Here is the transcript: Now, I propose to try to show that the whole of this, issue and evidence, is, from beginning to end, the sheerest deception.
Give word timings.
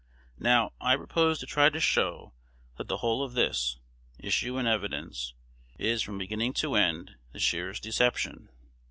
Now, 0.39 0.73
I 0.81 0.95
propose 0.95 1.37
to 1.41 1.45
try 1.45 1.69
to 1.69 1.79
show 1.79 2.33
that 2.79 2.87
the 2.87 2.97
whole 2.97 3.21
of 3.21 3.33
this, 3.33 3.77
issue 4.17 4.57
and 4.57 4.67
evidence, 4.67 5.35
is, 5.77 6.01
from 6.01 6.17
beginning 6.17 6.53
to 6.53 6.73
end, 6.73 7.17
the 7.33 7.39
sheerest 7.39 7.83
deception. 7.83 8.49